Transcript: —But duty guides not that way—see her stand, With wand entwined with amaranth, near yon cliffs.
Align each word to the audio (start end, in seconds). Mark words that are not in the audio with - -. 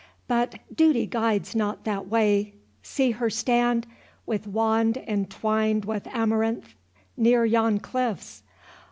—But 0.27 0.55
duty 0.75 1.05
guides 1.05 1.55
not 1.55 1.83
that 1.83 2.07
way—see 2.07 3.11
her 3.11 3.29
stand, 3.29 3.85
With 4.25 4.47
wand 4.47 4.97
entwined 4.97 5.85
with 5.85 6.07
amaranth, 6.07 6.73
near 7.15 7.45
yon 7.45 7.77
cliffs. 7.81 8.41